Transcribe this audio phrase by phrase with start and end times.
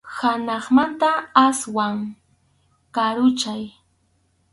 [0.15, 1.11] Hanaqmanta
[1.45, 1.95] aswan
[2.95, 3.63] karunchay.